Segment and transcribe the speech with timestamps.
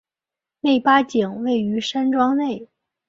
[0.61, 2.67] 内八景位于山庄内。